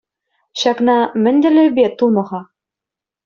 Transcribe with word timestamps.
Ҫакна 0.61 0.95
мӗн 1.25 1.35
тӗллевпе 1.45 1.85
тунӑ-ха? 1.99 2.41